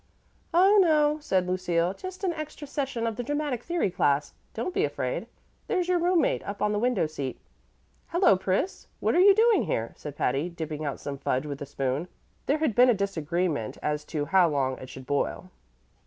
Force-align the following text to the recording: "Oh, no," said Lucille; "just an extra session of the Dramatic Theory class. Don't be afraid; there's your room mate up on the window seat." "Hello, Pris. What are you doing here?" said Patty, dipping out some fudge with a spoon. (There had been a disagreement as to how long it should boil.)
"Oh, 0.51 0.79
no," 0.81 1.19
said 1.19 1.45
Lucille; 1.45 1.93
"just 1.93 2.23
an 2.23 2.33
extra 2.33 2.65
session 2.65 3.05
of 3.05 3.17
the 3.17 3.23
Dramatic 3.23 3.61
Theory 3.63 3.91
class. 3.91 4.33
Don't 4.55 4.73
be 4.73 4.83
afraid; 4.83 5.27
there's 5.67 5.87
your 5.87 5.99
room 5.99 6.21
mate 6.21 6.41
up 6.43 6.59
on 6.59 6.71
the 6.71 6.79
window 6.79 7.05
seat." 7.05 7.39
"Hello, 8.07 8.35
Pris. 8.35 8.87
What 8.99 9.13
are 9.13 9.19
you 9.19 9.35
doing 9.35 9.61
here?" 9.65 9.93
said 9.95 10.15
Patty, 10.17 10.49
dipping 10.49 10.83
out 10.83 10.99
some 10.99 11.19
fudge 11.19 11.45
with 11.45 11.61
a 11.61 11.67
spoon. 11.67 12.07
(There 12.47 12.57
had 12.57 12.73
been 12.73 12.89
a 12.89 12.95
disagreement 12.95 13.77
as 13.83 14.03
to 14.05 14.25
how 14.25 14.49
long 14.49 14.79
it 14.79 14.89
should 14.89 15.05
boil.) 15.05 15.51